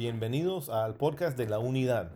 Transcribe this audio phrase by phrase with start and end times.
[0.00, 2.12] Bienvenidos al podcast de la unidad.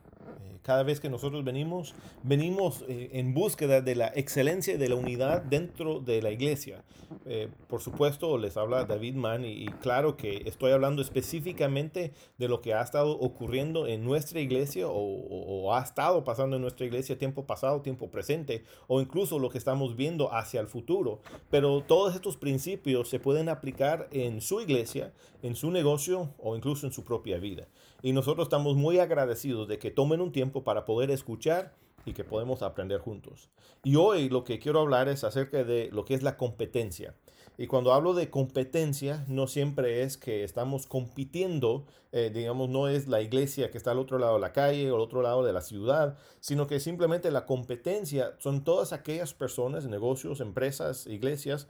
[0.65, 5.43] Cada vez que nosotros venimos, venimos eh, en búsqueda de la excelencia de la unidad
[5.43, 6.83] dentro de la iglesia.
[7.27, 12.63] Eh, por supuesto, les habla David Mann y, claro que estoy hablando específicamente de lo
[12.63, 17.47] que ha estado ocurriendo en nuestra iglesia o, ha estado pasando en nuestra iglesia tiempo
[17.47, 21.21] pasado, tiempo presente o incluso lo que estamos viendo hacia el futuro.
[21.51, 25.13] Pero todos estos principios se pueden aplicar en su iglesia,
[25.43, 27.69] en su negocio o incluso en su propia vida.
[28.03, 31.75] Y nosotros estamos muy agradecidos de que tomen un tiempo para poder escuchar
[32.05, 33.51] y que podemos aprender juntos.
[33.83, 37.15] Y hoy lo que quiero hablar es acerca de lo que es la competencia.
[37.57, 43.07] Y cuando hablo de competencia, no siempre es que estamos compitiendo, eh, digamos, no es
[43.07, 45.53] la iglesia que está al otro lado de la calle o al otro lado de
[45.53, 51.69] la ciudad, sino que simplemente la competencia son todas aquellas personas, negocios, empresas, iglesias,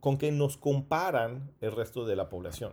[0.00, 2.72] con que nos comparan el resto de la población.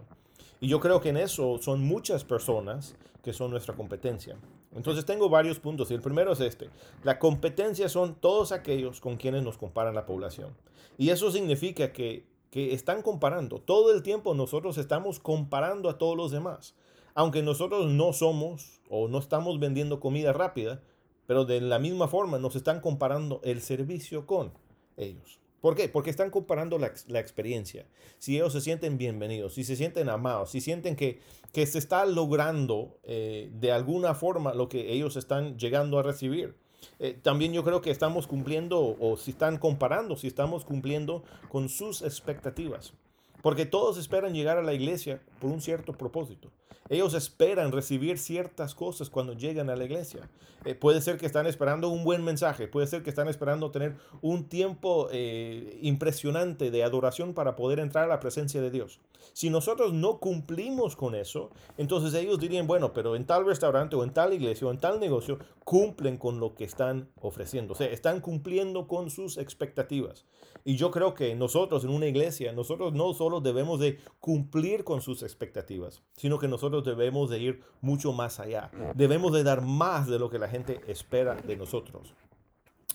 [0.59, 4.35] Y yo creo que en eso son muchas personas que son nuestra competencia.
[4.75, 6.69] Entonces tengo varios puntos y el primero es este.
[7.03, 10.55] La competencia son todos aquellos con quienes nos comparan la población.
[10.97, 13.59] Y eso significa que, que están comparando.
[13.59, 16.75] Todo el tiempo nosotros estamos comparando a todos los demás.
[17.15, 20.81] Aunque nosotros no somos o no estamos vendiendo comida rápida,
[21.25, 24.51] pero de la misma forma nos están comparando el servicio con
[24.97, 25.39] ellos.
[25.61, 25.89] ¿Por qué?
[25.89, 27.85] Porque están comparando la, experiencia.
[28.17, 31.19] Si ellos se sienten bienvenidos, si se sienten amados, si sienten que,
[31.51, 36.55] que se está logrando eh, de alguna forma lo que ellos están llegando a recibir.
[36.99, 41.67] Eh, también yo creo que estamos cumpliendo, o si están comparando, si estamos cumpliendo con
[41.67, 42.93] sus expectativas.
[43.41, 46.49] Porque todos esperan llegar a la iglesia por un cierto propósito.
[46.89, 50.27] Ellos esperan recibir ciertas cosas cuando llegan a la iglesia.
[50.65, 53.95] Eh, puede ser que están esperando un buen mensaje, puede ser que están esperando tener
[54.21, 58.99] un tiempo eh, impresionante de adoración para poder entrar a la presencia de Dios.
[59.33, 64.03] Si nosotros no cumplimos con eso, entonces ellos dirían, bueno, pero en tal restaurante o
[64.03, 67.73] en tal iglesia o en tal negocio cumplen con lo que están ofreciendo.
[67.73, 70.25] O sea, están cumpliendo con sus expectativas.
[70.65, 75.01] Y yo creo que nosotros en una iglesia, nosotros no solo debemos de cumplir con
[75.01, 78.71] sus expectativas, sino que nosotros debemos de ir mucho más allá.
[78.95, 82.13] Debemos de dar más de lo que la gente espera de nosotros.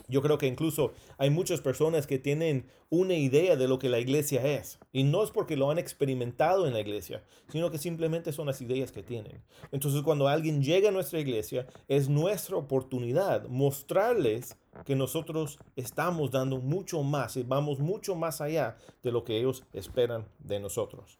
[0.08, 3.98] Yo creo que incluso hay muchas personas que tienen una idea de lo que la
[3.98, 4.78] iglesia es.
[4.92, 8.60] Y no es porque lo han experimentado en la iglesia, sino que simplemente son las
[8.60, 9.42] ideas que tienen.
[9.72, 16.58] Entonces cuando alguien llega a nuestra iglesia, es nuestra oportunidad mostrarles que nosotros estamos dando
[16.58, 21.18] mucho más y vamos mucho más allá de lo que ellos esperan de nosotros.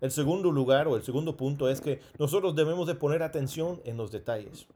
[0.00, 3.96] El segundo lugar o el segundo punto es que nosotros debemos de poner atención en
[3.96, 4.66] los detalles.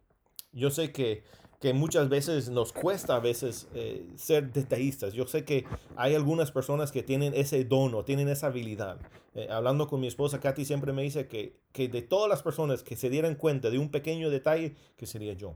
[0.53, 1.23] Yo sé que
[1.61, 5.13] que muchas veces nos cuesta a veces eh, ser detallistas.
[5.13, 5.65] Yo sé que
[5.97, 8.99] hay algunas personas que tienen ese dono, tienen esa habilidad.
[9.35, 12.83] Eh, hablando con mi esposa, Katy siempre me dice que, que de todas las personas
[12.83, 15.55] que se dieran cuenta de un pequeño detalle, que sería yo.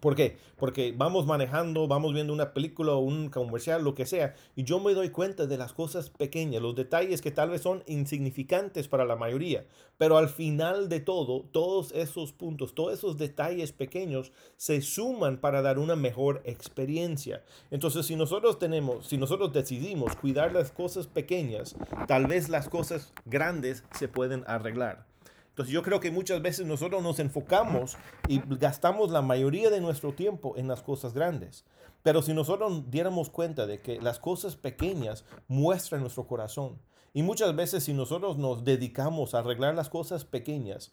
[0.00, 0.38] ¿Por qué?
[0.56, 4.80] Porque vamos manejando, vamos viendo una película o un comercial, lo que sea, y yo
[4.80, 9.04] me doy cuenta de las cosas pequeñas, los detalles que tal vez son insignificantes para
[9.04, 9.66] la mayoría,
[9.98, 15.60] pero al final de todo, todos esos puntos, todos esos detalles pequeños se suman para
[15.60, 17.42] dar una mejor experiencia.
[17.70, 21.76] Entonces, si nosotros tenemos, si nosotros decidimos cuidar las cosas pequeñas,
[22.06, 25.09] tal vez las cosas grandes se pueden arreglar.
[25.50, 27.96] Entonces yo creo que muchas veces nosotros nos enfocamos
[28.26, 31.64] y gastamos la mayoría de nuestro tiempo en las cosas grandes.
[32.02, 36.80] Pero si nosotros diéramos cuenta de que las cosas pequeñas muestran nuestro corazón,
[37.12, 40.92] y muchas veces si nosotros nos dedicamos a arreglar las cosas pequeñas,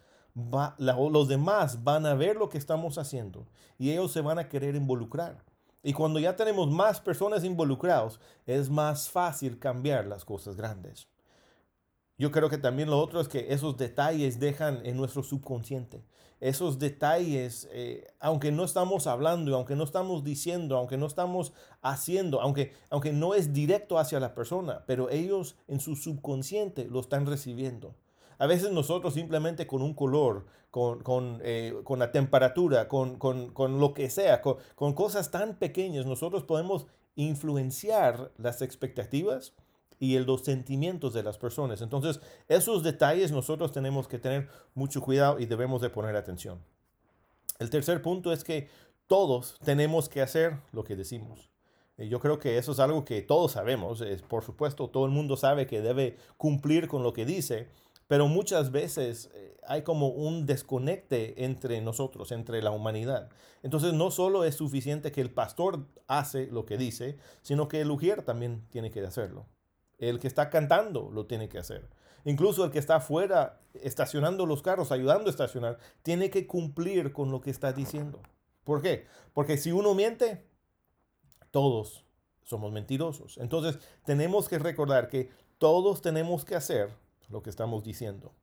[0.78, 3.48] los demás van a ver lo que estamos haciendo
[3.80, 5.44] y ellos se van a querer involucrar.
[5.84, 11.08] Y cuando ya tenemos más personas involucrados, es más fácil cambiar las cosas grandes.
[12.20, 16.04] Yo creo que también lo otro es que esos detalles dejan en nuestro subconsciente.
[16.40, 22.42] Esos detalles, eh, aunque no estamos hablando, aunque no estamos diciendo, aunque no estamos haciendo,
[22.42, 27.28] aunque, aunque no es directo hacia la persona, pero ellos en su subconsciente lo están
[27.28, 27.96] recibiendo.
[28.40, 33.80] A veces nosotros simplemente con un color, con, con, eh, con la temperatura, con, con
[33.80, 39.56] lo que sea, con cosas tan pequeñas, nosotros podemos influenciar las expectativas
[40.00, 41.82] y los sentimientos de las personas.
[41.82, 46.60] Entonces, esos detalles nosotros tenemos que tener mucho cuidado y debemos de poner atención.
[47.60, 48.70] El tercer punto es que
[49.08, 51.50] todos tenemos que hacer lo que decimos.
[51.98, 54.04] Y yo creo que eso es algo que todos sabemos.
[54.28, 57.70] Por supuesto, todo el mundo sabe que debe cumplir con lo que dice,
[58.08, 63.30] pero muchas veces eh, hay como un desconecte entre nosotros, entre la humanidad.
[63.64, 67.90] Entonces no solo es suficiente que el pastor hace lo que dice, sino que el
[67.90, 69.48] ujier también tiene que hacerlo.
[69.98, 71.88] El que está cantando lo tiene que hacer.
[72.24, 77.32] Incluso el que está afuera estacionando los carros, ayudando a estacionar, tiene que cumplir con
[77.32, 78.22] lo que está diciendo.
[78.64, 79.08] ¿Por qué?
[79.34, 80.46] Porque si uno miente,
[81.52, 82.06] todos
[82.44, 83.38] somos mentirosos.
[83.38, 86.94] Entonces tenemos que recordar que todos tenemos que hacer
[87.30, 88.34] lo que estamos diciendo.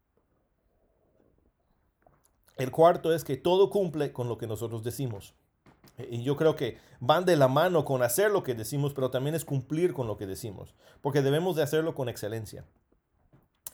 [2.56, 5.34] El cuarto es que todo cumple con lo que nosotros decimos.
[5.98, 9.34] Y yo creo que van de la mano con hacer lo que decimos, pero también
[9.34, 12.64] es cumplir con lo que decimos, porque debemos de hacerlo con excelencia.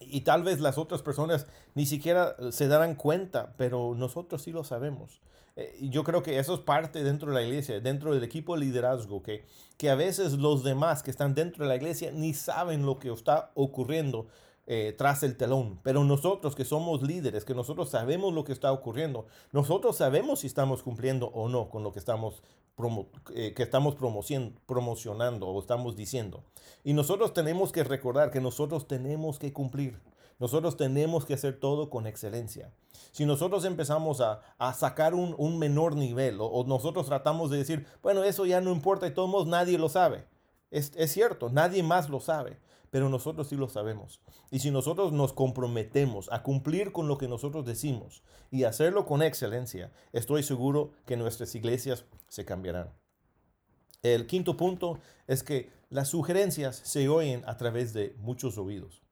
[0.00, 4.64] Y tal vez las otras personas ni siquiera se darán cuenta, pero nosotros sí lo
[4.64, 5.20] sabemos.
[5.56, 8.54] Eh, y yo creo que eso es parte dentro de la iglesia, dentro del equipo
[8.54, 9.44] de liderazgo, que,
[9.76, 13.12] que a veces los demás que están dentro de la iglesia ni saben lo que
[13.12, 14.28] está ocurriendo
[14.72, 15.80] eh, tras el telón.
[15.82, 20.46] Pero nosotros que somos líderes, que nosotros sabemos lo que está ocurriendo, nosotros sabemos si
[20.46, 22.40] estamos cumpliendo o no con lo que estamos,
[23.34, 26.44] eh, que estamos promocionando o estamos diciendo.
[26.84, 29.98] Y nosotros tenemos que recordar que nosotros tenemos que cumplir.
[30.38, 32.72] Nosotros tenemos que hacer todo con excelencia.
[33.10, 34.40] Si nosotros empezamos a,
[34.74, 39.14] sacar un, menor nivel o, nosotros tratamos de decir, bueno, eso ya no importa y
[39.14, 40.26] todos nadie lo sabe.
[40.70, 44.20] Es, es cierto, nadie más lo sabe pero nosotros sí lo sabemos.
[44.50, 49.22] Y si nosotros nos comprometemos a cumplir con lo que nosotros decimos y hacerlo con
[49.22, 52.92] excelencia, estoy seguro que nuestras iglesias se cambiarán.
[54.02, 59.02] El quinto punto es que las sugerencias se oyen a través de muchos oídos.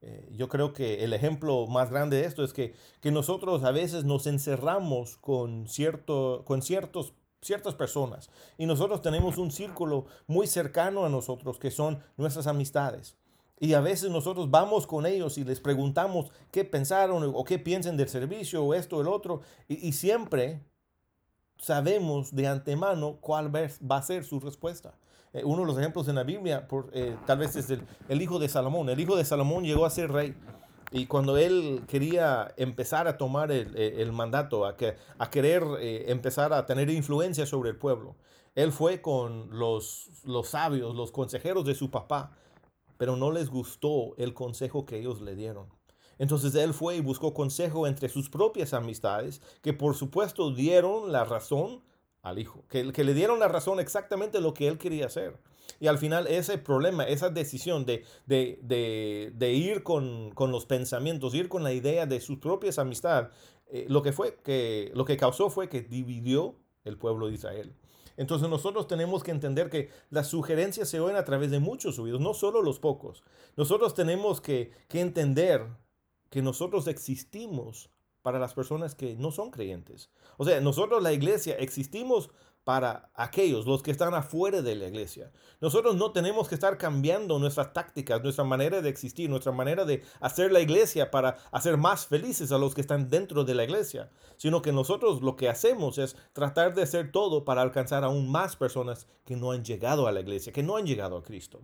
[0.00, 3.70] Eh, yo creo que el ejemplo más grande de esto es que, que nosotros a
[3.70, 8.30] veces nos encerramos con, cierto, con ciertos ciertas personas.
[8.56, 13.16] Y nosotros tenemos un círculo muy cercano a nosotros que son nuestras amistades.
[13.62, 17.96] Y a veces nosotros vamos con ellos y les preguntamos qué pensaron o qué piensan
[17.96, 19.42] del servicio o esto o el otro.
[19.68, 20.64] Y, siempre
[21.58, 24.94] sabemos de antemano cuál va a ser su respuesta.
[25.32, 28.40] Eh, uno de los ejemplos en la Biblia, por, eh, tal vez es el, hijo
[28.40, 28.88] de Salomón.
[28.88, 30.34] El hijo de Salomón llegó a ser rey.
[30.90, 36.06] Y cuando él quería empezar a tomar el, el mandato, a, que, a querer eh,
[36.10, 38.16] empezar a tener influencia sobre el pueblo,
[38.56, 42.32] él fue con los, los sabios, los consejeros de su papá
[43.02, 45.66] pero no les gustó el consejo que ellos le dieron.
[46.18, 51.24] Entonces él fue y buscó consejo entre sus propias amistades, que por supuesto dieron la
[51.24, 51.82] razón
[52.22, 55.36] al hijo, que, le dieron la razón exactamente lo que él quería hacer.
[55.80, 61.48] Y al final ese problema, esa decisión de, de, ir con, con, los pensamientos, ir
[61.48, 63.32] con la idea de sus propias amistades,
[63.66, 66.54] eh, lo, que fue, que, lo que causó fue que dividió
[66.84, 67.74] el pueblo de Israel.
[68.22, 72.20] Entonces nosotros tenemos que entender que las sugerencias se oyen a través de muchos oídos,
[72.20, 73.24] no solo los pocos.
[73.56, 75.66] Nosotros tenemos que, que entender
[76.30, 77.90] que nosotros existimos
[78.22, 80.08] para las personas que no son creyentes.
[80.36, 82.30] O sea, nosotros la iglesia existimos
[82.64, 85.32] para aquellos, los que están afuera de la iglesia.
[85.60, 90.02] Nosotros no tenemos que estar cambiando nuestras tácticas, nuestra manera de existir, nuestra manera de
[90.20, 94.10] hacer la iglesia para hacer más felices a los que están dentro de la iglesia,
[94.36, 98.54] sino que nosotros lo que hacemos es tratar de hacer todo para alcanzar aún más
[98.54, 101.60] personas que no han llegado a la iglesia, que no han llegado a Cristo.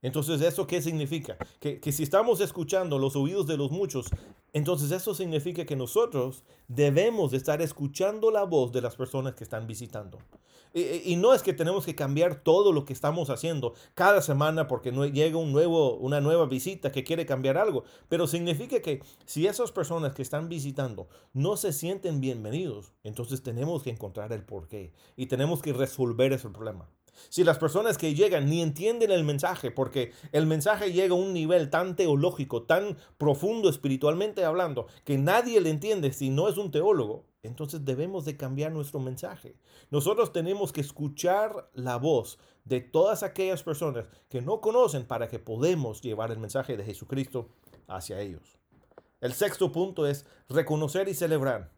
[0.00, 1.36] Entonces, ¿eso qué significa?
[1.60, 4.06] Que, que, si estamos escuchando los oídos de los muchos,
[4.52, 9.66] entonces eso significa que nosotros debemos estar escuchando la voz de las personas que están
[9.66, 10.18] visitando.
[10.74, 14.90] Y, no es que tenemos que cambiar todo lo que estamos haciendo cada semana porque
[14.90, 19.46] no llega un nuevo, una nueva visita que quiere cambiar algo, pero significa que si
[19.46, 24.92] esas personas que están visitando no se sienten bienvenidos, entonces tenemos que encontrar el porqué
[25.14, 26.88] y tenemos que resolver ese problema.
[27.28, 31.32] Si las personas que llegan ni entienden el mensaje, porque el mensaje llega a un
[31.32, 36.70] nivel tan teológico, tan profundo espiritualmente hablando, que nadie le entiende si no es un
[36.70, 39.56] teólogo, entonces debemos de cambiar nuestro mensaje.
[39.90, 45.38] Nosotros tenemos que escuchar la voz de todas aquellas personas que no conocen para que
[45.38, 47.48] podamos llevar el mensaje de Jesucristo
[47.88, 48.58] hacia ellos.
[49.20, 51.70] El sexto punto es reconocer y celebrar.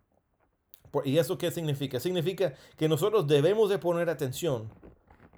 [1.05, 1.99] ¿Y eso qué significa?
[1.99, 4.71] Significa que nosotros debemos de poner atención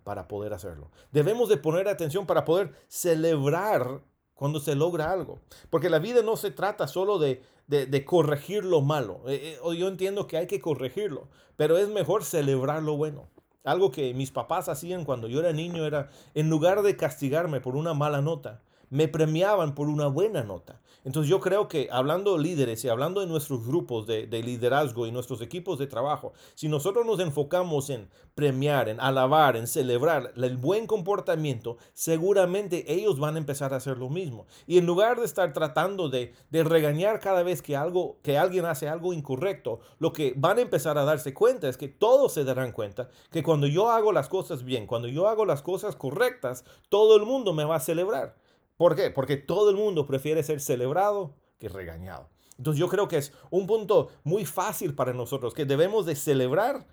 [0.06, 0.92] para poder hacerlo.
[1.10, 4.02] Debemos de poner atención para poder celebrar
[4.34, 5.40] cuando se logra algo.
[5.68, 9.22] Porque la vida no se trata solo de, de, corregir lo malo.
[9.26, 13.26] Eh, eh, yo entiendo que hay que corregirlo, pero es mejor celebrar lo bueno.
[13.64, 17.74] Algo que mis papás hacían cuando yo era niño era, en lugar de castigarme por
[17.74, 20.80] una mala nota, me premiaban por una buena nota.
[21.06, 25.12] Entonces yo creo que hablando de líderes y hablando de nuestros grupos de, liderazgo y
[25.12, 30.56] nuestros equipos de trabajo, si nosotros nos enfocamos en premiar, en alabar, en celebrar el
[30.56, 34.46] buen comportamiento, seguramente ellos van a empezar a hacer lo mismo.
[34.66, 38.64] Y en lugar de estar tratando de, de regañar cada vez que, algo, que alguien
[38.64, 42.42] hace algo incorrecto, lo que van a empezar a darse cuenta es que todos se
[42.42, 46.64] darán cuenta que cuando yo hago las cosas bien, cuando yo hago las cosas correctas,
[46.88, 48.34] todo el mundo me va a celebrar.
[48.76, 49.10] ¿Por qué?
[49.10, 52.28] Porque todo el mundo prefiere ser celebrado que regañado.
[52.58, 56.86] Entonces yo creo que es un punto muy fácil para nosotros que debemos de celebrar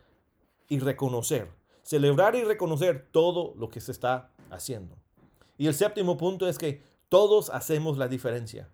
[0.68, 1.50] y reconocer.
[1.84, 4.96] Celebrar y reconocer todo lo que se está haciendo.
[5.58, 8.70] Y el séptimo punto es que todos hacemos la diferencia.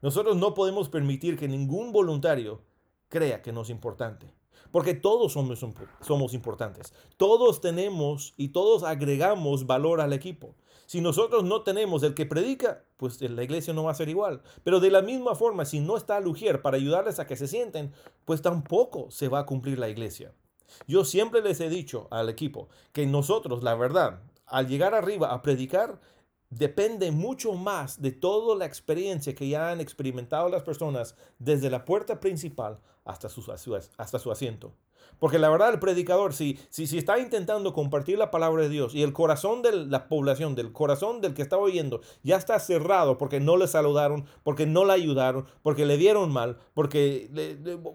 [0.00, 2.62] Nosotros no podemos permitir que ningún voluntario
[3.08, 4.32] crea que no es importante.
[4.70, 5.64] Porque todos somos,
[6.00, 6.94] somos importantes.
[7.16, 10.54] Todos tenemos y todos agregamos valor al equipo.
[10.92, 14.42] Si nosotros no tenemos el que predica, pues la iglesia no va a ser igual.
[14.62, 17.94] Pero de la misma forma, si no está Lugier para ayudarles a que se sienten,
[18.26, 20.34] pues tampoco se va a cumplir la iglesia.
[20.86, 25.40] Yo siempre les he dicho al equipo que nosotros, la verdad, al llegar arriba a
[25.40, 25.98] predicar,
[26.50, 31.86] depende mucho más de toda la experiencia que ya han experimentado las personas desde la
[31.86, 33.50] puerta principal hasta su,
[33.96, 34.74] hasta su asiento.
[35.18, 38.94] Porque la verdad, el predicador, si, si, si está intentando compartir la palabra de Dios
[38.94, 43.18] y el corazón de la población, del corazón del que está oyendo, ya está cerrado
[43.18, 47.30] porque no le saludaron, porque no le ayudaron, porque le dieron mal, porque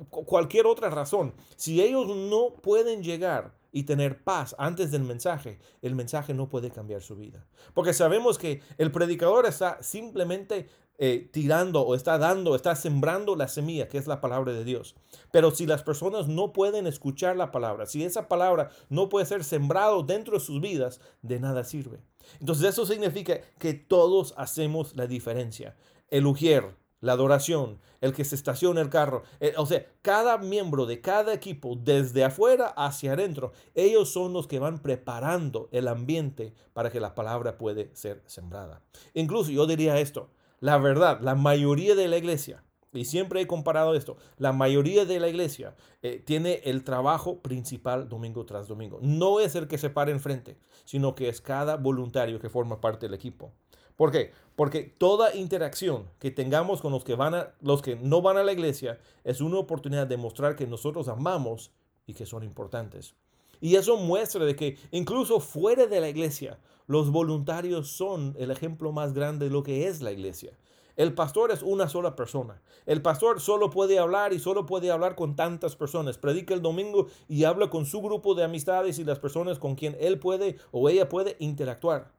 [0.09, 5.95] cualquier otra razón, si ellos no pueden llegar y tener paz antes del mensaje, el
[5.95, 7.45] mensaje no puede cambiar su vida.
[7.73, 10.67] Porque sabemos que el predicador está simplemente
[10.99, 14.95] eh, tirando o está dando, está sembrando la semilla, que es la palabra de Dios.
[15.31, 19.43] Pero si las personas no pueden escuchar la palabra, si esa palabra no puede ser
[19.43, 21.99] sembrado dentro de sus vidas, de nada sirve.
[22.39, 25.75] Entonces eso significa que todos hacemos la diferencia.
[26.09, 30.85] El ujier, la adoración, el que se estaciona el carro, eh, o sea, cada miembro
[30.85, 36.53] de cada equipo, desde afuera hacia adentro, ellos son los que van preparando el ambiente
[36.73, 38.81] para que la palabra puede ser sembrada.
[39.13, 43.95] Incluso yo diría esto, la verdad, la mayoría de la iglesia, y siempre he comparado
[43.95, 48.99] esto, la mayoría de la iglesia eh, tiene el trabajo principal domingo tras domingo.
[49.01, 53.05] No es el que se para enfrente, sino que es cada voluntario que forma parte
[53.05, 53.51] del equipo.
[53.95, 54.31] ¿Por qué?
[54.55, 58.43] Porque toda interacción que tengamos con los que, van a, los que no van a
[58.43, 61.71] la iglesia es una oportunidad de mostrar que nosotros amamos
[62.05, 63.15] y que son importantes.
[63.59, 68.93] Y eso muestra de que incluso fuera de la iglesia, los voluntarios son el ejemplo
[68.93, 70.53] más grande de lo que es la iglesia.
[70.95, 72.61] El pastor es una sola persona.
[72.85, 76.17] El pastor solo puede hablar y solo puede hablar con tantas personas.
[76.17, 79.97] Predica el domingo y habla con su grupo de amistades y las personas con quien
[79.99, 82.13] él puede o ella puede interactuar.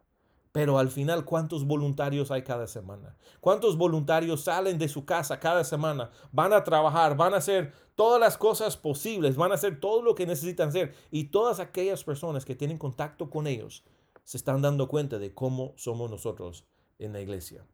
[0.53, 3.17] Pero al final, ¿cuántos voluntarios hay cada semana?
[3.41, 6.11] ¿Cuántos voluntarios salen de su casa cada semana?
[6.31, 10.15] Van a trabajar, van a hacer todas las cosas posibles, van a hacer todo lo
[10.15, 10.95] que necesitan hacer.
[11.11, 13.83] Y todas aquellas personas que tienen contacto con ellos
[14.29, 16.67] se están dando cuenta de cómo somos nosotros
[16.99, 17.65] en la iglesia.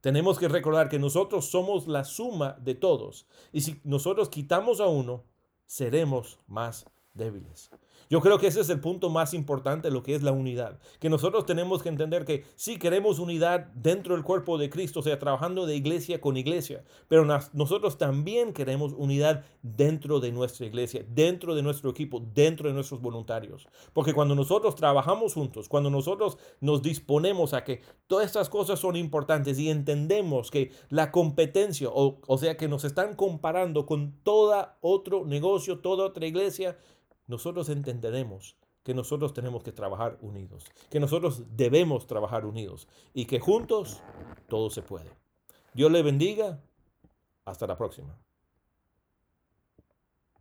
[0.00, 3.26] Tenemos que recordar que nosotros somos la suma de todos.
[3.52, 5.24] Y si nosotros quitamos a uno,
[5.66, 7.72] seremos más débiles.
[8.10, 10.78] Yo creo que ese es el punto más importante, lo que es la unidad.
[10.98, 15.02] Que nosotros tenemos que entender que sí queremos unidad dentro del cuerpo de Cristo, o
[15.02, 21.04] sea, trabajando de iglesia con iglesia, pero nosotros también queremos unidad dentro de nuestra iglesia,
[21.08, 23.68] dentro de nuestro equipo, dentro de nuestros voluntarios.
[23.92, 28.96] Porque cuando nosotros trabajamos juntos, cuando nosotros nos disponemos a que todas estas cosas son
[28.96, 34.78] importantes y entendemos que la competencia, o, o sea, que nos están comparando con toda
[34.80, 36.76] otro negocio, toda otra iglesia,
[37.28, 43.38] nosotros entenderemos que nosotros tenemos que trabajar unidos, que nosotros debemos trabajar unidos y que
[43.38, 44.00] juntos
[44.48, 45.10] todo se puede.
[45.74, 46.60] Dios le bendiga.
[47.44, 48.18] Hasta la próxima.